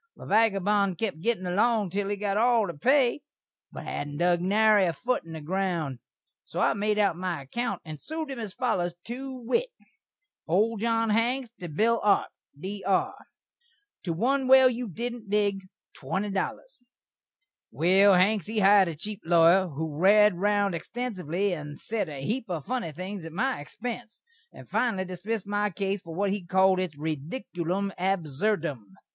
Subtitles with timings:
[0.15, 3.21] The vagabon kep gittin' along til he got all the pay,
[3.71, 5.99] but hadn't dug nary a foot in the ground.
[6.43, 9.69] So I made out my akkount, and sued him as follers, to wit:
[10.47, 13.11] Old John Hanks, to Bill Arp Dr.
[14.05, 15.67] To 1 well you didn't dig
[15.97, 16.79] $20
[17.69, 22.49] Well, Hanks, he hired a cheep lawyer, who rared round xtensively, and sed a heep
[22.49, 26.79] of funny things at my xpense, and finally dismissd my case for what he calld
[26.79, 28.79] its "ridikulum abserdum."